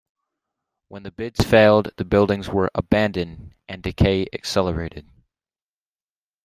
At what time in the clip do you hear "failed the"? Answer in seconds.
1.47-2.05